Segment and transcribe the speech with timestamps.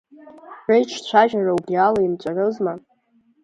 [0.67, 2.73] Реиҿцәажәара убри ала инҵәарызма?